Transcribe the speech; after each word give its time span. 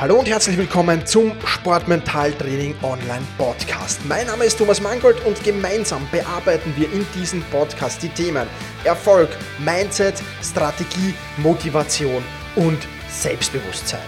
Hallo 0.00 0.20
und 0.20 0.28
herzlich 0.28 0.56
willkommen 0.56 1.04
zum 1.04 1.32
Sportmentaltraining 1.44 2.76
Online 2.82 3.26
Podcast. 3.36 3.98
Mein 4.06 4.28
Name 4.28 4.44
ist 4.44 4.56
Thomas 4.56 4.80
Mangold 4.80 5.16
und 5.26 5.42
gemeinsam 5.42 6.06
bearbeiten 6.12 6.72
wir 6.76 6.86
in 6.92 7.04
diesem 7.16 7.42
Podcast 7.50 8.00
die 8.04 8.08
Themen 8.08 8.46
Erfolg, 8.84 9.28
Mindset, 9.58 10.22
Strategie, 10.40 11.14
Motivation 11.38 12.22
und 12.54 12.78
Selbstbewusstsein. 13.10 13.98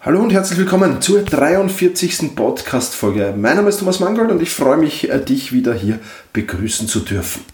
Hallo 0.00 0.20
und 0.20 0.32
herzlich 0.32 0.58
willkommen 0.58 1.00
zur 1.00 1.22
43. 1.22 2.34
Podcast-Folge. 2.34 3.32
Mein 3.38 3.54
Name 3.54 3.68
ist 3.68 3.78
Thomas 3.78 4.00
Mangold 4.00 4.32
und 4.32 4.42
ich 4.42 4.50
freue 4.50 4.76
mich, 4.76 5.08
äh, 5.08 5.20
dich 5.20 5.52
wieder 5.52 5.72
hier 5.72 6.00
begrüßen 6.32 6.88
zu 6.88 6.98
dürfen. 6.98 7.44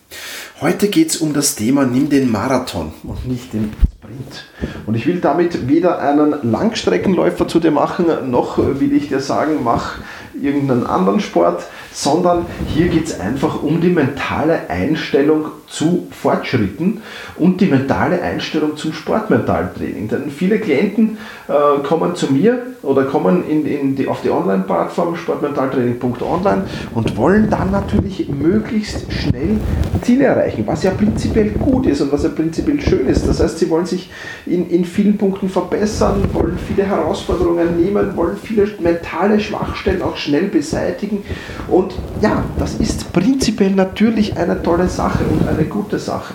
Heute 0.60 0.88
geht 0.88 1.10
es 1.10 1.18
um 1.18 1.34
das 1.34 1.54
Thema 1.54 1.86
Nimm 1.86 2.08
den 2.08 2.32
Marathon 2.32 2.92
und 3.04 3.28
nicht 3.28 3.52
den 3.52 3.72
Sprint. 3.96 4.44
Und 4.86 4.96
ich 4.96 5.06
will 5.06 5.20
damit 5.20 5.68
weder 5.68 6.00
einen 6.00 6.50
Langstreckenläufer 6.50 7.46
zu 7.46 7.60
dir 7.60 7.70
machen, 7.70 8.06
noch 8.28 8.58
will 8.58 8.92
ich 8.92 9.06
dir 9.06 9.20
sagen, 9.20 9.60
mach 9.62 9.98
irgendeinen 10.42 10.84
anderen 10.84 11.20
Sport, 11.20 11.62
sondern 11.92 12.44
hier 12.74 12.88
geht 12.88 13.06
es 13.06 13.20
einfach 13.20 13.62
um 13.62 13.80
die 13.80 13.90
mentale 13.90 14.68
Einstellung 14.68 15.46
zu 15.68 16.08
Fortschritten 16.10 17.02
und 17.36 17.60
die 17.60 17.66
mentale 17.66 18.22
Einstellung 18.22 18.76
zum 18.76 18.92
Sportmentaltraining. 18.92 20.08
Denn 20.08 20.30
viele 20.30 20.58
Klienten 20.58 21.18
äh, 21.48 21.82
kommen 21.86 22.14
zu 22.14 22.32
mir 22.32 22.62
oder 22.82 23.04
kommen 23.04 23.44
in, 23.48 23.66
in 23.66 23.96
die, 23.96 24.08
auf 24.08 24.22
die 24.22 24.30
Online-Plattform 24.30 25.16
sportmentaltraining.online 25.16 26.64
und 26.94 27.16
wollen 27.16 27.50
dann 27.50 27.70
natürlich 27.70 28.28
möglichst 28.28 29.12
schnell 29.12 29.58
Ziele 30.02 30.24
erreichen, 30.24 30.62
was 30.66 30.82
ja 30.82 30.90
prinzipiell 30.92 31.50
gut 31.50 31.86
ist 31.86 32.00
und 32.00 32.12
was 32.12 32.22
ja 32.22 32.30
prinzipiell 32.30 32.80
schön 32.80 33.06
ist. 33.06 33.26
Das 33.26 33.40
heißt, 33.40 33.58
sie 33.58 33.68
wollen 33.68 33.86
sich 33.86 34.10
in, 34.46 34.70
in 34.70 34.84
vielen 34.84 35.18
Punkten 35.18 35.48
verbessern, 35.48 36.22
wollen 36.32 36.58
viele 36.66 36.84
Herausforderungen 36.84 37.76
nehmen, 37.76 38.16
wollen 38.16 38.36
viele 38.36 38.68
mentale 38.80 39.38
Schwachstellen 39.40 40.02
auch 40.02 40.16
schnell 40.16 40.44
beseitigen 40.44 41.22
und 41.68 41.94
ja, 42.22 42.44
das 42.58 42.74
ist 42.76 43.12
prinzipiell 43.12 43.72
natürlich 43.72 44.36
eine 44.36 44.62
tolle 44.62 44.88
Sache 44.88 45.24
und 45.24 45.46
eine 45.58 45.68
gute 45.68 45.98
Sache. 45.98 46.34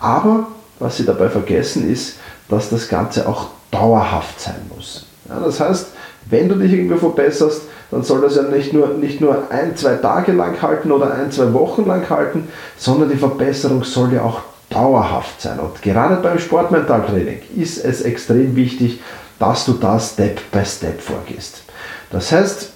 Aber 0.00 0.48
was 0.78 0.96
Sie 0.96 1.04
dabei 1.04 1.28
vergessen 1.28 1.90
ist, 1.90 2.16
dass 2.48 2.68
das 2.70 2.88
Ganze 2.88 3.28
auch 3.28 3.48
dauerhaft 3.70 4.40
sein 4.40 4.70
muss. 4.74 5.06
Ja, 5.28 5.40
das 5.40 5.60
heißt, 5.60 5.88
wenn 6.28 6.48
du 6.48 6.56
dich 6.56 6.72
irgendwie 6.72 6.98
verbesserst, 6.98 7.62
dann 7.90 8.02
soll 8.02 8.20
das 8.20 8.36
ja 8.36 8.42
nicht 8.42 8.72
nur, 8.72 8.88
nicht 8.88 9.20
nur 9.20 9.50
ein, 9.50 9.76
zwei 9.76 9.94
Tage 9.94 10.32
lang 10.32 10.60
halten 10.60 10.90
oder 10.90 11.14
ein, 11.14 11.30
zwei 11.30 11.52
Wochen 11.52 11.86
lang 11.86 12.08
halten, 12.10 12.48
sondern 12.76 13.08
die 13.08 13.16
Verbesserung 13.16 13.84
soll 13.84 14.12
ja 14.12 14.22
auch 14.22 14.40
dauerhaft 14.70 15.40
sein. 15.40 15.60
Und 15.60 15.80
gerade 15.82 16.16
beim 16.16 16.38
Sportmentaltraining 16.38 17.40
ist 17.56 17.84
es 17.84 18.02
extrem 18.02 18.56
wichtig, 18.56 19.00
dass 19.38 19.64
du 19.66 19.74
da 19.74 20.00
Step 20.00 20.40
by 20.50 20.64
Step 20.64 21.00
vorgehst. 21.00 21.62
Das 22.10 22.32
heißt, 22.32 22.72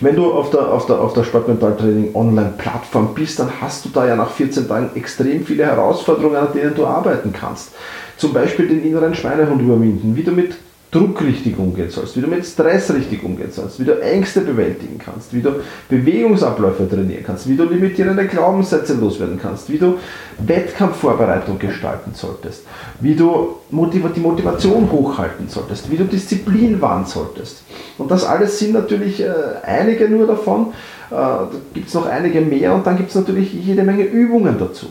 wenn 0.00 0.16
du 0.16 0.30
auf 0.30 0.50
der, 0.50 0.72
auf 0.72 0.86
der, 0.86 1.00
auf 1.00 1.14
der 1.14 1.24
Sportmentaltraining 1.24 2.14
Online-Plattform 2.14 3.14
bist, 3.14 3.38
dann 3.38 3.50
hast 3.60 3.84
du 3.84 3.88
da 3.88 4.06
ja 4.06 4.16
nach 4.16 4.30
14 4.30 4.68
Tagen 4.68 4.90
extrem 4.94 5.44
viele 5.44 5.64
Herausforderungen, 5.64 6.36
an 6.36 6.52
denen 6.54 6.74
du 6.74 6.86
arbeiten 6.86 7.32
kannst. 7.32 7.72
Zum 8.16 8.32
Beispiel 8.32 8.68
den 8.68 8.84
inneren 8.84 9.14
Schweinehund 9.14 9.60
überwinden, 9.60 10.16
wie 10.16 10.22
du 10.22 10.32
mit 10.32 10.56
Druck 10.96 11.20
richtig 11.20 11.58
umgehen 11.58 11.90
sollst, 11.90 12.16
wie 12.16 12.22
du 12.22 12.26
mit 12.26 12.46
Stress 12.46 12.92
richtig 12.92 13.22
umgehen 13.22 13.50
sollst, 13.50 13.78
wie 13.78 13.84
du 13.84 14.00
Ängste 14.00 14.40
bewältigen 14.40 14.98
kannst, 14.98 15.34
wie 15.34 15.42
du 15.42 15.50
Bewegungsabläufe 15.90 16.88
trainieren 16.88 17.22
kannst, 17.24 17.46
wie 17.48 17.56
du 17.56 17.64
limitierende 17.64 18.26
Glaubenssätze 18.26 18.94
loswerden 18.94 19.38
kannst, 19.40 19.70
wie 19.70 19.76
du 19.76 19.98
Wettkampfvorbereitung 20.38 21.58
gestalten 21.58 22.12
solltest, 22.14 22.62
wie 23.00 23.14
du 23.14 23.56
die 23.70 24.20
Motivation 24.20 24.90
hochhalten 24.90 25.48
solltest, 25.48 25.90
wie 25.90 25.96
du 25.96 26.04
Disziplin 26.04 26.80
wahren 26.80 27.04
solltest. 27.04 27.62
Und 27.98 28.10
das 28.10 28.24
alles 28.24 28.58
sind 28.58 28.72
natürlich 28.72 29.20
äh, 29.20 29.30
einige 29.64 30.08
nur 30.08 30.26
davon, 30.26 30.68
äh, 31.10 31.14
da 31.14 31.50
gibt 31.74 31.88
es 31.88 31.94
noch 31.94 32.06
einige 32.06 32.40
mehr 32.40 32.74
und 32.74 32.86
dann 32.86 32.96
gibt 32.96 33.10
es 33.10 33.14
natürlich 33.14 33.52
jede 33.52 33.82
Menge 33.82 34.04
Übungen 34.04 34.56
dazu. 34.58 34.86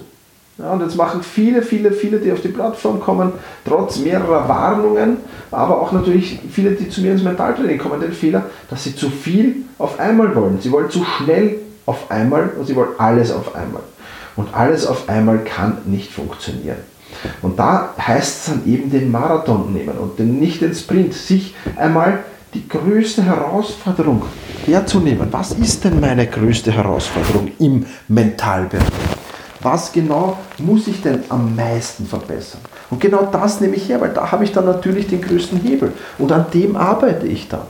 Ja, 0.58 0.72
und 0.72 0.82
jetzt 0.82 0.96
machen 0.96 1.22
viele, 1.22 1.62
viele, 1.62 1.92
viele, 1.92 2.20
die 2.20 2.32
auf 2.32 2.42
die 2.42 2.48
Plattform 2.48 3.02
kommen, 3.02 3.34
trotz 3.66 3.98
mehrerer 3.98 4.48
Warnungen, 4.48 5.18
aber 5.52 5.82
auch 5.82 5.92
natürlich 5.92 6.40
viele, 6.50 6.72
die 6.72 6.88
zu 6.88 7.02
mir 7.02 7.12
ins 7.12 7.24
Mentaltraining 7.24 7.78
kommen, 7.78 8.00
den 8.00 8.14
Fehler, 8.14 8.44
dass 8.70 8.86
sie 8.86 8.96
zu 8.96 9.10
viel 9.10 9.64
auf 9.78 10.00
einmal 10.00 10.34
wollen. 10.34 10.60
Sie 10.62 10.72
wollen 10.72 10.90
zu 10.90 11.04
schnell 11.04 11.58
auf 11.86 12.10
einmal 12.10 12.52
und 12.58 12.66
sie 12.66 12.76
wollen 12.76 12.98
alles 12.98 13.34
auf 13.34 13.54
einmal. 13.54 13.82
Und 14.38 14.54
alles 14.54 14.86
auf 14.86 15.10
einmal 15.10 15.40
kann 15.40 15.80
nicht 15.86 16.12
funktionieren. 16.12 16.78
Und 17.42 17.60
da 17.60 17.94
heißt 17.98 18.40
es 18.40 18.54
dann 18.54 18.66
eben 18.66 18.90
den 18.90 19.12
Marathon 19.12 19.74
nehmen 19.74 19.98
und 19.98 20.20
nicht 20.20 20.62
den 20.62 20.74
Sprint, 20.74 21.14
sich 21.14 21.54
einmal 21.76 22.20
die 22.54 22.68
größte 22.68 23.24
Herausforderung 23.24 24.24
herzunehmen. 24.66 25.28
Was 25.32 25.52
ist 25.52 25.84
denn 25.84 26.00
meine 26.00 26.28
größte 26.28 26.72
Herausforderung 26.72 27.52
im 27.60 27.86
Mentalbereich? 28.08 29.15
Was 29.66 29.92
genau 29.92 30.38
muss 30.60 30.88
ich 30.88 31.02
denn 31.02 31.24
am 31.30 31.56
meisten 31.56 32.06
verbessern? 32.06 32.62
Und 32.92 33.02
genau 33.02 33.28
das 33.32 33.60
nehme 33.60 33.76
ich 33.76 33.90
her, 33.90 34.00
weil 34.00 34.14
da 34.14 34.32
habe 34.32 34.44
ich 34.44 34.54
dann 34.54 34.66
natürlich 34.66 35.08
den 35.08 35.22
größten 35.22 35.60
Hebel. 35.60 35.92
Und 36.20 36.32
an 36.32 36.46
dem 36.54 36.76
arbeite 36.76 37.26
ich 37.26 37.50
dann. 37.50 37.66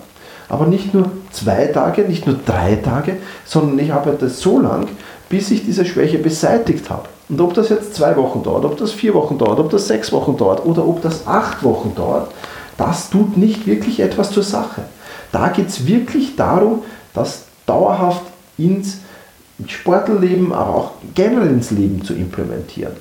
Aber 0.50 0.68
nicht 0.68 0.94
nur 0.94 1.10
zwei 1.32 1.68
Tage, 1.68 2.04
nicht 2.04 2.28
nur 2.28 2.38
drei 2.46 2.76
Tage, 2.76 3.18
sondern 3.46 3.80
ich 3.80 3.94
arbeite 3.94 4.30
so 4.30 4.60
lang, 4.60 4.88
bis 5.30 5.50
ich 5.50 5.66
diese 5.66 5.86
Schwäche 5.86 6.20
beseitigt 6.20 6.90
habe. 6.90 7.08
Und 7.30 7.42
ob 7.42 7.54
das 7.56 7.70
jetzt 7.70 7.96
zwei 7.96 8.16
Wochen 8.18 8.44
dauert, 8.44 8.66
ob 8.66 8.78
das 8.78 8.92
vier 8.92 9.16
Wochen 9.16 9.38
dauert, 9.38 9.60
ob 9.60 9.72
das 9.72 9.88
sechs 9.88 10.12
Wochen 10.12 10.38
dauert 10.38 10.64
oder 10.66 10.88
ob 10.88 11.02
das 11.02 11.26
acht 11.26 11.64
Wochen 11.64 11.96
dauert, 11.96 12.30
das 12.78 13.10
tut 13.10 13.38
nicht 13.38 13.66
wirklich 13.66 14.02
etwas 14.02 14.32
zur 14.32 14.44
Sache. 14.44 14.84
Da 15.32 15.48
geht 15.48 15.70
es 15.70 15.88
wirklich 15.88 16.36
darum, 16.36 16.84
das 17.14 17.46
dauerhaft 17.66 18.22
ins 18.58 19.00
Sportleben, 19.68 20.52
aber 20.52 20.76
auch 20.76 20.92
generell 21.14 21.50
ins 21.50 21.72
Leben 21.72 22.04
zu 22.04 22.14
implementieren. 22.14 22.94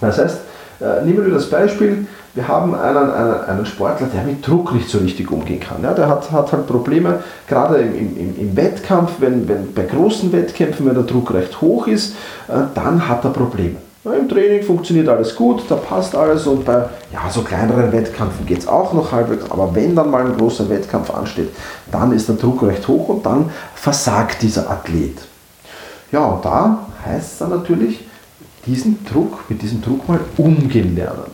Das 0.00 0.18
heißt, 0.18 0.38
äh, 0.80 1.04
nehmen 1.04 1.24
wir 1.24 1.32
das 1.32 1.50
Beispiel, 1.50 2.06
wir 2.34 2.46
haben 2.46 2.74
einen, 2.74 3.10
einen, 3.10 3.40
einen, 3.40 3.66
Sportler, 3.66 4.06
der 4.14 4.22
mit 4.22 4.46
Druck 4.46 4.72
nicht 4.72 4.88
so 4.88 4.98
richtig 4.98 5.30
umgehen 5.32 5.58
kann. 5.58 5.82
Ja, 5.82 5.92
der 5.92 6.08
hat, 6.08 6.30
hat 6.30 6.52
halt 6.52 6.66
Probleme, 6.66 7.20
gerade 7.48 7.78
im, 7.78 8.16
im, 8.16 8.38
im 8.38 8.56
Wettkampf, 8.56 9.12
wenn, 9.18 9.48
wenn 9.48 9.74
bei 9.74 9.82
großen 9.82 10.30
Wettkämpfen, 10.32 10.86
wenn 10.86 10.94
der 10.94 11.02
Druck 11.02 11.32
recht 11.34 11.60
hoch 11.60 11.88
ist, 11.88 12.14
äh, 12.46 12.60
dann 12.74 13.08
hat 13.08 13.24
er 13.24 13.30
Probleme. 13.30 13.76
Ja, 14.04 14.12
Im 14.12 14.28
Training 14.28 14.62
funktioniert 14.62 15.08
alles 15.08 15.34
gut, 15.34 15.64
da 15.68 15.74
passt 15.74 16.14
alles 16.14 16.46
und 16.46 16.64
bei 16.64 16.88
ja, 17.12 17.28
so 17.28 17.42
kleineren 17.42 17.90
Wettkämpfen 17.90 18.46
geht 18.46 18.58
es 18.58 18.68
auch 18.68 18.92
noch 18.92 19.10
halbwegs, 19.10 19.50
aber 19.50 19.74
wenn 19.74 19.96
dann 19.96 20.10
mal 20.10 20.24
ein 20.24 20.36
großer 20.36 20.68
Wettkampf 20.68 21.10
ansteht, 21.10 21.48
dann 21.90 22.12
ist 22.12 22.28
der 22.28 22.36
Druck 22.36 22.62
recht 22.62 22.86
hoch 22.86 23.08
und 23.08 23.26
dann 23.26 23.50
versagt 23.74 24.42
dieser 24.42 24.70
Athlet. 24.70 25.18
Ja, 26.12 26.24
und 26.24 26.44
da 26.44 26.86
heißt 27.04 27.32
es 27.32 27.38
dann 27.38 27.50
natürlich, 27.50 28.00
diesen 28.66 29.04
Druck, 29.04 29.44
mit 29.48 29.62
diesem 29.62 29.82
Druck 29.82 30.08
mal 30.08 30.20
umgehen 30.36 30.94
lernen. 30.96 31.30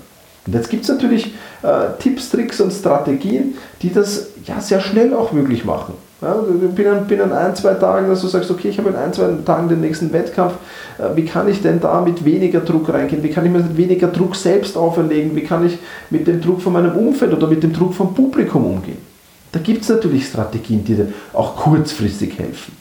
Und 0.47 0.55
jetzt 0.55 0.69
gibt 0.69 0.83
es 0.83 0.89
natürlich 0.89 1.35
äh, 1.63 1.99
Tipps, 1.99 2.31
Tricks 2.31 2.61
und 2.61 2.73
Strategien, 2.73 3.55
die 3.83 3.93
das 3.93 4.29
ja 4.45 4.61
sehr 4.61 4.81
schnell 4.81 5.15
auch 5.15 5.33
möglich 5.33 5.65
machen. 5.65 5.95
Ja, 6.21 6.35
binnen, 6.75 7.07
binnen 7.07 7.33
ein, 7.33 7.55
zwei 7.55 7.75
Tagen, 7.75 8.09
dass 8.09 8.21
du 8.21 8.29
sagst, 8.29 8.51
okay, 8.51 8.69
ich 8.69 8.79
habe 8.79 8.91
in 8.91 8.97
ein, 8.97 9.13
zwei 9.13 9.29
Tagen 9.45 9.69
den 9.69 9.81
nächsten 9.81 10.13
Wettkampf, 10.13 10.55
äh, 10.99 11.17
wie 11.17 11.25
kann 11.25 11.49
ich 11.49 11.63
denn 11.63 11.81
da 11.81 12.01
mit 12.01 12.25
weniger 12.25 12.61
Druck 12.61 12.89
reingehen? 12.89 13.23
Wie 13.23 13.31
kann 13.31 13.47
ich 13.47 13.53
mir 13.53 13.77
weniger 13.77 14.09
Druck 14.09 14.37
selbst 14.37 14.77
auferlegen? 14.77 15.35
Wie 15.35 15.45
kann 15.45 15.67
ich 15.67 15.79
mit 16.11 16.27
dem 16.27 16.41
Druck 16.41 16.61
von 16.61 16.73
meinem 16.73 16.97
Umfeld 16.97 17.33
oder 17.33 17.47
mit 17.47 17.63
dem 17.63 17.73
Druck 17.73 17.95
vom 17.95 18.15
Publikum 18.15 18.65
umgehen? 18.67 18.99
Da 19.53 19.61
gibt 19.61 19.83
es 19.83 19.89
natürlich 19.89 20.27
Strategien, 20.27 20.85
die 20.85 20.95
dir 20.95 21.09
auch 21.33 21.57
kurzfristig 21.57 22.39
helfen. 22.39 22.77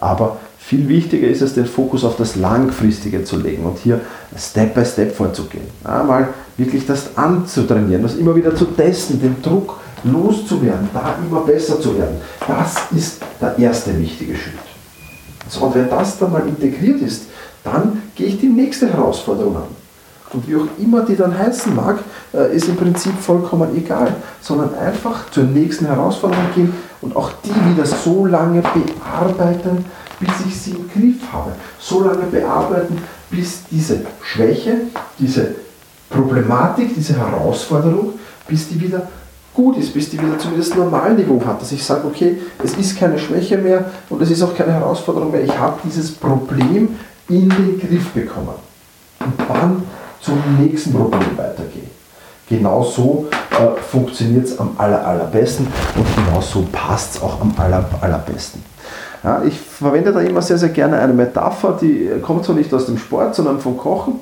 Aber 0.00 0.38
viel 0.70 0.88
wichtiger 0.88 1.26
ist 1.26 1.42
es, 1.42 1.54
den 1.54 1.66
Fokus 1.66 2.04
auf 2.04 2.14
das 2.14 2.36
Langfristige 2.36 3.24
zu 3.24 3.36
legen 3.38 3.64
und 3.64 3.76
hier 3.78 4.00
Step 4.38 4.72
by 4.72 4.84
Step 4.84 5.12
vorzugehen. 5.16 5.64
Einmal 5.82 6.28
wirklich 6.56 6.86
das 6.86 7.16
anzutrainieren, 7.16 8.04
das 8.04 8.14
immer 8.14 8.36
wieder 8.36 8.54
zu 8.54 8.66
testen, 8.66 9.20
den 9.20 9.42
Druck 9.42 9.80
loszuwerden, 10.04 10.88
da 10.94 11.16
immer 11.26 11.40
besser 11.40 11.80
zu 11.80 11.98
werden. 11.98 12.18
Das 12.46 12.76
ist 12.96 13.20
der 13.40 13.58
erste 13.58 13.98
wichtige 13.98 14.36
Schritt. 14.36 14.54
So, 15.48 15.64
und 15.64 15.74
wenn 15.74 15.90
das 15.90 16.16
dann 16.20 16.30
mal 16.30 16.46
integriert 16.46 17.02
ist, 17.02 17.24
dann 17.64 18.02
gehe 18.14 18.28
ich 18.28 18.38
die 18.38 18.46
nächste 18.48 18.92
Herausforderung 18.92 19.56
an. 19.56 19.80
Und 20.32 20.48
wie 20.48 20.54
auch 20.54 20.68
immer 20.78 21.04
die 21.04 21.16
dann 21.16 21.36
heißen 21.36 21.74
mag, 21.74 21.98
äh, 22.32 22.54
ist 22.54 22.68
im 22.68 22.76
Prinzip 22.76 23.18
vollkommen 23.18 23.76
egal, 23.76 24.14
sondern 24.40 24.72
einfach 24.76 25.28
zur 25.32 25.42
nächsten 25.42 25.86
Herausforderung 25.86 26.44
gehen 26.54 26.72
und 27.00 27.16
auch 27.16 27.32
die 27.44 27.74
wieder 27.74 27.84
so 27.84 28.24
lange 28.24 28.62
bearbeiten, 28.62 29.84
bis 30.20 30.30
ich 30.46 30.60
sie 30.60 30.70
im 30.72 30.88
Griff 30.88 31.32
habe. 31.32 31.52
So 31.78 32.04
lange 32.04 32.26
bearbeiten, 32.30 32.98
bis 33.30 33.62
diese 33.70 34.02
Schwäche, 34.22 34.82
diese 35.18 35.54
Problematik, 36.10 36.94
diese 36.94 37.16
Herausforderung, 37.16 38.14
bis 38.46 38.68
die 38.68 38.80
wieder 38.80 39.08
gut 39.54 39.76
ist, 39.78 39.92
bis 39.92 40.10
die 40.10 40.18
wieder 40.20 40.38
zumindest 40.38 40.76
Normalniveau 40.76 41.42
hat, 41.44 41.60
dass 41.60 41.72
ich 41.72 41.84
sage, 41.84 42.06
okay, 42.06 42.38
es 42.62 42.74
ist 42.74 42.98
keine 42.98 43.18
Schwäche 43.18 43.58
mehr 43.58 43.84
und 44.08 44.20
es 44.22 44.30
ist 44.30 44.42
auch 44.42 44.54
keine 44.54 44.72
Herausforderung 44.72 45.32
mehr. 45.32 45.42
Ich 45.42 45.58
habe 45.58 45.78
dieses 45.84 46.12
Problem 46.12 46.96
in 47.28 47.48
den 47.48 47.80
Griff 47.80 48.10
bekommen. 48.10 48.54
und 49.20 49.48
dann 49.48 49.82
zum 50.20 50.38
nächsten 50.58 50.92
Problem 50.92 51.36
weitergehe. 51.36 51.88
Genau 52.48 52.82
so 52.82 53.28
äh, 53.52 53.80
funktioniert 53.80 54.44
es 54.44 54.58
am 54.58 54.72
aller, 54.76 55.06
allerbesten 55.06 55.66
und 55.94 56.06
genau 56.16 56.40
so 56.40 56.66
passt 56.72 57.16
es 57.16 57.22
auch 57.22 57.40
am 57.40 57.54
aller, 57.56 57.88
allerbesten. 58.00 58.62
Ja, 59.22 59.42
ich 59.42 59.58
verwende 59.60 60.12
da 60.12 60.20
immer 60.20 60.40
sehr, 60.40 60.58
sehr 60.58 60.70
gerne 60.70 60.98
eine 60.98 61.12
Metapher, 61.12 61.78
die 61.80 62.10
kommt 62.22 62.44
zwar 62.44 62.56
nicht 62.56 62.72
aus 62.72 62.86
dem 62.86 62.96
Sport, 62.96 63.34
sondern 63.34 63.60
vom 63.60 63.76
Kochen. 63.76 64.20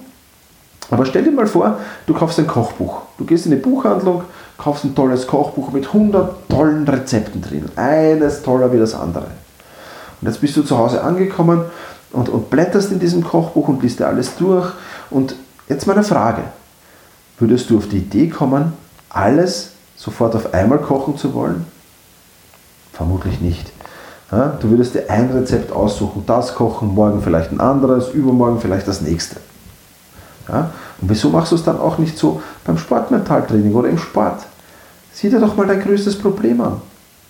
Aber 0.90 1.04
stell 1.04 1.22
dir 1.22 1.30
mal 1.30 1.46
vor, 1.46 1.78
du 2.06 2.14
kaufst 2.14 2.38
ein 2.38 2.46
Kochbuch. 2.46 3.02
Du 3.18 3.24
gehst 3.24 3.46
in 3.46 3.52
eine 3.52 3.60
Buchhandlung, 3.60 4.22
kaufst 4.56 4.84
ein 4.84 4.94
tolles 4.94 5.26
Kochbuch 5.26 5.70
mit 5.70 5.86
100 5.86 6.48
tollen 6.48 6.88
Rezepten 6.88 7.42
drin. 7.42 7.66
Eines 7.76 8.42
toller 8.42 8.72
wie 8.72 8.78
das 8.78 8.94
andere. 8.94 9.26
Und 10.20 10.28
jetzt 10.28 10.40
bist 10.40 10.56
du 10.56 10.62
zu 10.62 10.78
Hause 10.78 11.02
angekommen 11.02 11.62
und, 12.12 12.28
und 12.28 12.50
blätterst 12.50 12.90
in 12.90 12.98
diesem 12.98 13.22
Kochbuch 13.22 13.68
und 13.68 13.82
liest 13.82 14.00
dir 14.00 14.06
alles 14.06 14.36
durch. 14.36 14.72
Und 15.10 15.36
jetzt 15.68 15.86
meine 15.86 16.02
Frage. 16.02 16.42
Würdest 17.38 17.70
du 17.70 17.78
auf 17.78 17.88
die 17.88 17.98
Idee 17.98 18.28
kommen, 18.28 18.72
alles 19.10 19.72
sofort 19.96 20.34
auf 20.34 20.54
einmal 20.54 20.78
kochen 20.78 21.16
zu 21.16 21.34
wollen? 21.34 21.66
Vermutlich 22.92 23.40
nicht. 23.40 23.70
Ja, 24.30 24.58
du 24.60 24.68
würdest 24.70 24.94
dir 24.94 25.08
ein 25.08 25.30
Rezept 25.30 25.72
aussuchen, 25.72 26.24
das 26.26 26.54
kochen, 26.54 26.94
morgen 26.94 27.22
vielleicht 27.22 27.50
ein 27.50 27.60
anderes, 27.60 28.10
übermorgen 28.10 28.60
vielleicht 28.60 28.86
das 28.86 29.00
nächste. 29.00 29.36
Ja, 30.48 30.70
und 31.00 31.10
wieso 31.10 31.30
machst 31.30 31.52
du 31.52 31.56
es 31.56 31.64
dann 31.64 31.78
auch 31.78 31.98
nicht 31.98 32.18
so 32.18 32.42
beim 32.64 32.76
Sportmentaltraining 32.76 33.74
oder 33.74 33.88
im 33.88 33.98
Sport? 33.98 34.40
Sieh 35.12 35.30
dir 35.30 35.40
doch 35.40 35.56
mal 35.56 35.66
dein 35.66 35.80
größtes 35.80 36.18
Problem 36.18 36.60
an. 36.60 36.80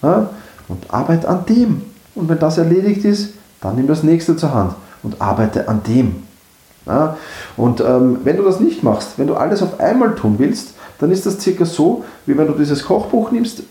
Ja, 0.02 0.30
und 0.68 0.92
arbeite 0.92 1.28
an 1.28 1.44
dem. 1.48 1.82
Und 2.14 2.28
wenn 2.28 2.38
das 2.38 2.58
erledigt 2.58 3.04
ist, 3.04 3.34
dann 3.60 3.76
nimm 3.76 3.86
das 3.86 4.02
nächste 4.02 4.36
zur 4.36 4.52
Hand 4.52 4.74
und 5.02 5.20
arbeite 5.20 5.68
an 5.68 5.82
dem. 5.84 6.22
Ja, 6.86 7.16
und 7.56 7.80
ähm, 7.80 8.18
wenn 8.24 8.36
du 8.36 8.42
das 8.42 8.60
nicht 8.60 8.82
machst, 8.82 9.18
wenn 9.18 9.26
du 9.26 9.34
alles 9.34 9.62
auf 9.62 9.78
einmal 9.78 10.14
tun 10.14 10.36
willst, 10.38 10.74
dann 10.98 11.12
ist 11.12 11.26
das 11.26 11.40
circa 11.40 11.64
so, 11.64 12.04
wie 12.26 12.36
wenn 12.36 12.48
du 12.48 12.54
dieses 12.54 12.84
Kochbuch 12.84 13.30
nimmst 13.30 13.62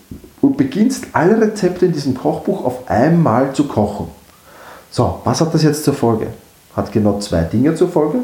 und 0.41 0.57
beginnst 0.57 1.07
alle 1.13 1.39
Rezepte 1.41 1.85
in 1.85 1.93
diesem 1.93 2.15
Kochbuch 2.15 2.63
auf 2.63 2.89
einmal 2.89 3.53
zu 3.53 3.67
kochen. 3.67 4.07
So, 4.91 5.19
was 5.23 5.41
hat 5.41 5.53
das 5.53 5.63
jetzt 5.63 5.83
zur 5.83 5.93
Folge? 5.93 6.27
Hat 6.75 6.91
genau 6.91 7.19
zwei 7.19 7.41
Dinge 7.41 7.75
zur 7.75 7.89
Folge. 7.89 8.19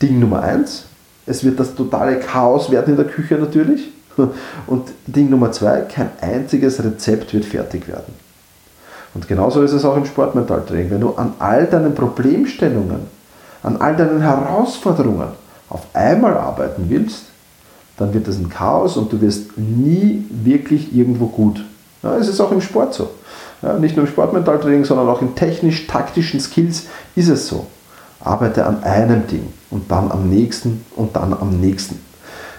Ding 0.00 0.18
Nummer 0.18 0.42
eins, 0.42 0.84
es 1.26 1.44
wird 1.44 1.60
das 1.60 1.74
totale 1.74 2.18
Chaos 2.18 2.70
werden 2.70 2.90
in 2.90 2.96
der 2.96 3.06
Küche 3.06 3.36
natürlich. 3.36 3.92
Und 4.66 4.90
Ding 5.06 5.30
Nummer 5.30 5.52
zwei, 5.52 5.82
kein 5.82 6.10
einziges 6.20 6.82
Rezept 6.82 7.32
wird 7.32 7.44
fertig 7.44 7.88
werden. 7.88 8.14
Und 9.14 9.28
genauso 9.28 9.62
ist 9.62 9.72
es 9.72 9.84
auch 9.84 9.96
im 9.96 10.06
Sportmentaltraining. 10.06 10.90
Wenn 10.90 11.00
du 11.00 11.14
an 11.14 11.34
all 11.38 11.66
deinen 11.66 11.94
Problemstellungen, 11.94 13.06
an 13.62 13.76
all 13.76 13.94
deinen 13.94 14.20
Herausforderungen 14.20 15.28
auf 15.68 15.86
einmal 15.92 16.36
arbeiten 16.36 16.86
willst, 16.88 17.26
dann 18.02 18.12
wird 18.12 18.26
das 18.26 18.36
ein 18.36 18.48
Chaos 18.48 18.96
und 18.96 19.12
du 19.12 19.20
wirst 19.20 19.56
nie 19.56 20.24
wirklich 20.30 20.94
irgendwo 20.94 21.26
gut. 21.26 21.64
Ja, 22.02 22.16
es 22.16 22.28
ist 22.28 22.40
auch 22.40 22.50
im 22.50 22.60
Sport 22.60 22.94
so. 22.94 23.10
Ja, 23.62 23.78
nicht 23.78 23.96
nur 23.96 24.06
im 24.06 24.10
Sportmentaltraining, 24.10 24.84
sondern 24.84 25.08
auch 25.08 25.22
in 25.22 25.36
technisch-taktischen 25.36 26.40
Skills 26.40 26.86
ist 27.14 27.28
es 27.28 27.46
so. 27.46 27.66
Arbeite 28.18 28.66
an 28.66 28.82
einem 28.82 29.26
Ding 29.28 29.46
und 29.70 29.90
dann 29.90 30.10
am 30.10 30.28
nächsten 30.28 30.84
und 30.96 31.14
dann 31.14 31.32
am 31.32 31.60
nächsten. 31.60 32.00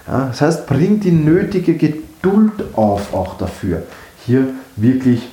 Ja, 0.07 0.27
das 0.27 0.41
heißt, 0.41 0.65
bring 0.65 1.01
die 1.01 1.11
nötige 1.11 1.75
Geduld 1.75 2.53
auf 2.73 3.13
auch 3.13 3.37
dafür, 3.37 3.83
hier 4.25 4.47
wirklich 4.77 5.27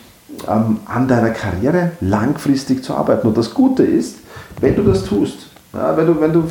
ähm, 0.49 0.81
an 0.87 1.07
deiner 1.07 1.31
Karriere 1.31 1.93
langfristig 2.01 2.83
zu 2.83 2.95
arbeiten. 2.95 3.29
Und 3.29 3.39
das 3.39 3.55
Gute 3.55 3.85
ist, 3.85 4.17
wenn 4.61 4.75
du 4.75 4.83
das 4.83 5.05
tust, 5.05 5.50
ja, 5.73 5.97
wenn 5.97 6.07
du, 6.07 6.21
wenn 6.21 6.33
du, 6.33 6.45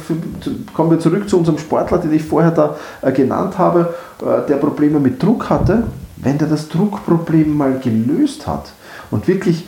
kommen 0.74 0.92
wir 0.92 1.00
zurück 1.00 1.30
zu 1.30 1.38
unserem 1.38 1.58
Sportler, 1.58 1.98
den 1.98 2.14
ich 2.14 2.24
vorher 2.24 2.52
da 2.52 2.76
äh, 3.02 3.12
genannt 3.12 3.58
habe, 3.58 3.94
äh, 4.22 4.48
der 4.48 4.56
Probleme 4.56 5.00
mit 5.00 5.22
Druck 5.22 5.50
hatte, 5.50 5.84
wenn 6.18 6.38
der 6.38 6.48
das 6.48 6.70
Druckproblem 6.70 7.56
mal 7.56 7.80
gelöst 7.80 8.48
hat 8.48 8.72
und 9.12 9.28
wirklich 9.28 9.68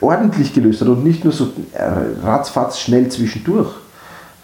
ordentlich 0.00 0.52
gelöst 0.52 0.80
hat 0.80 0.88
und 0.88 1.04
nicht 1.04 1.24
nur 1.24 1.32
so 1.32 1.52
äh, 1.72 2.26
ratzfatz 2.26 2.78
schnell 2.78 3.08
zwischendurch, 3.08 3.70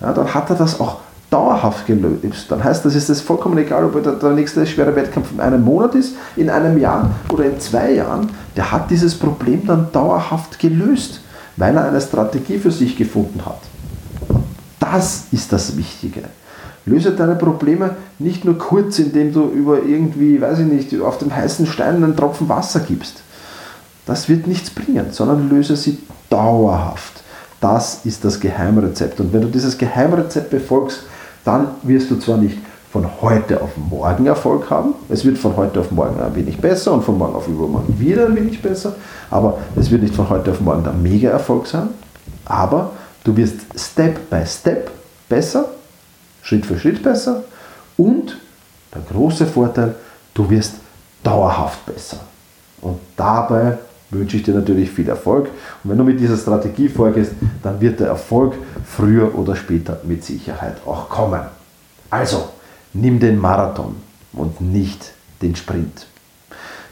ja, 0.00 0.12
dann 0.12 0.32
hat 0.32 0.48
er 0.50 0.56
das 0.56 0.78
auch 0.80 0.98
dauerhaft 1.30 1.86
gelöst. 1.86 2.46
Dann 2.50 2.62
heißt 2.62 2.84
das, 2.84 2.94
ist 2.94 3.08
es 3.08 3.20
vollkommen 3.20 3.58
egal, 3.58 3.84
ob 3.84 4.02
der, 4.02 4.12
der 4.12 4.30
nächste 4.30 4.66
schwere 4.66 4.94
Wettkampf 4.94 5.32
in 5.32 5.40
einem 5.40 5.64
Monat 5.64 5.94
ist, 5.94 6.14
in 6.36 6.50
einem 6.50 6.78
Jahr 6.78 7.10
oder 7.32 7.44
in 7.44 7.58
zwei 7.60 7.92
Jahren, 7.92 8.30
der 8.56 8.70
hat 8.70 8.90
dieses 8.90 9.16
Problem 9.16 9.66
dann 9.66 9.88
dauerhaft 9.92 10.58
gelöst, 10.58 11.20
weil 11.56 11.76
er 11.76 11.88
eine 11.88 12.00
Strategie 12.00 12.58
für 12.58 12.70
sich 12.70 12.96
gefunden 12.96 13.44
hat. 13.44 13.60
Das 14.92 15.26
ist 15.30 15.52
das 15.52 15.76
Wichtige. 15.76 16.22
Löse 16.84 17.12
deine 17.12 17.36
Probleme 17.36 17.96
nicht 18.18 18.44
nur 18.44 18.58
kurz, 18.58 18.98
indem 18.98 19.32
du 19.32 19.48
über 19.48 19.84
irgendwie, 19.84 20.40
weiß 20.40 20.60
ich 20.60 20.66
nicht, 20.66 21.00
auf 21.00 21.18
dem 21.18 21.34
heißen 21.34 21.66
Stein 21.66 22.02
einen 22.02 22.16
Tropfen 22.16 22.48
Wasser 22.48 22.80
gibst. 22.80 23.22
Das 24.06 24.28
wird 24.28 24.48
nichts 24.48 24.70
bringen, 24.70 25.06
sondern 25.12 25.48
löse 25.48 25.76
sie 25.76 25.98
dauerhaft. 26.28 27.22
Das 27.60 28.04
ist 28.04 28.24
das 28.24 28.40
Geheimrezept. 28.40 29.20
Und 29.20 29.32
wenn 29.32 29.42
du 29.42 29.48
dieses 29.48 29.78
Geheimrezept 29.78 30.50
befolgst, 30.50 31.04
dann 31.44 31.68
wirst 31.82 32.10
du 32.10 32.16
zwar 32.16 32.38
nicht 32.38 32.58
von 32.90 33.06
heute 33.20 33.62
auf 33.62 33.70
morgen 33.76 34.26
Erfolg 34.26 34.70
haben. 34.70 34.94
Es 35.08 35.24
wird 35.24 35.38
von 35.38 35.56
heute 35.56 35.78
auf 35.78 35.92
morgen 35.92 36.20
ein 36.20 36.34
wenig 36.34 36.58
besser 36.58 36.92
und 36.92 37.04
von 37.04 37.16
morgen 37.16 37.36
auf 37.36 37.46
übermorgen 37.46 38.00
wieder 38.00 38.26
ein 38.26 38.34
wenig 38.34 38.60
besser. 38.60 38.96
Aber 39.30 39.58
es 39.76 39.90
wird 39.92 40.02
nicht 40.02 40.16
von 40.16 40.28
heute 40.28 40.50
auf 40.50 40.60
morgen 40.60 40.82
der 40.82 40.94
Mega-Erfolg 40.94 41.68
sein. 41.68 41.90
Aber 42.46 42.90
du 43.24 43.36
wirst 43.36 43.60
Step 43.76 44.30
by 44.30 44.44
Step 44.46 44.90
besser, 45.28 45.66
Schritt 46.42 46.66
für 46.66 46.78
Schritt 46.78 47.02
besser. 47.02 47.44
Und 47.96 48.38
der 48.94 49.02
große 49.02 49.46
Vorteil, 49.46 49.94
du 50.34 50.48
wirst 50.50 50.74
dauerhaft 51.22 51.84
besser. 51.86 52.20
Und 52.80 52.98
dabei 53.16 53.78
wünsche 54.10 54.36
ich 54.36 54.42
dir 54.42 54.54
natürlich 54.54 54.90
viel 54.90 55.08
Erfolg. 55.08 55.48
Und 55.84 55.90
wenn 55.90 55.98
du 55.98 56.04
mit 56.04 56.18
dieser 56.18 56.36
Strategie 56.36 56.88
vorgehst, 56.88 57.32
dann 57.62 57.80
wird 57.80 58.00
der 58.00 58.08
Erfolg 58.08 58.54
früher 58.84 59.34
oder 59.36 59.54
später 59.54 60.00
mit 60.04 60.24
Sicherheit 60.24 60.76
auch 60.86 61.08
kommen. 61.08 61.42
Also, 62.08 62.48
nimm 62.92 63.20
den 63.20 63.38
Marathon 63.38 63.96
und 64.32 64.60
nicht 64.60 65.12
den 65.42 65.54
Sprint. 65.54 66.06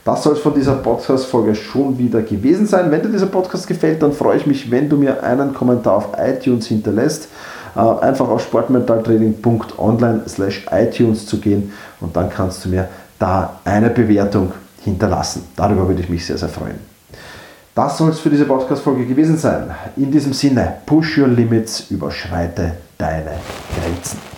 Das 0.05 0.23
soll 0.23 0.35
es 0.35 0.41
von 0.41 0.55
dieser 0.55 0.75
Podcast-Folge 0.77 1.55
schon 1.55 1.99
wieder 1.99 2.23
gewesen 2.23 2.67
sein. 2.67 2.91
Wenn 2.91 3.03
dir 3.03 3.09
dieser 3.09 3.27
Podcast 3.27 3.67
gefällt, 3.67 4.03
dann 4.03 4.13
freue 4.13 4.39
ich 4.39 4.47
mich, 4.47 4.71
wenn 4.71 4.89
du 4.89 4.97
mir 4.97 5.23
einen 5.23 5.53
Kommentar 5.53 5.97
auf 5.97 6.09
iTunes 6.19 6.67
hinterlässt. 6.67 7.29
Äh, 7.77 7.81
einfach 7.81 8.29
auf 8.29 8.43
sportmentaltraining.online 8.43 10.23
slash 10.27 10.67
iTunes 10.71 11.27
zu 11.27 11.39
gehen 11.39 11.73
und 12.01 12.17
dann 12.17 12.31
kannst 12.31 12.65
du 12.65 12.71
mir 12.71 12.89
da 13.19 13.61
eine 13.65 13.91
Bewertung 13.91 14.53
hinterlassen. 14.83 15.45
Darüber 15.55 15.87
würde 15.87 16.03
ich 16.03 16.09
mich 16.09 16.25
sehr, 16.25 16.39
sehr 16.39 16.49
freuen. 16.49 16.79
Das 17.75 17.97
soll 17.99 18.11
es 18.11 18.19
für 18.19 18.31
diese 18.31 18.47
Podcast-Folge 18.47 19.07
gewesen 19.07 19.39
sein. 19.39 19.71
In 19.97 20.11
diesem 20.11 20.33
Sinne, 20.33 20.79
push 20.87 21.19
your 21.19 21.29
limits, 21.29 21.91
überschreite 21.91 22.73
deine 22.97 23.33
Grenzen. 23.77 24.38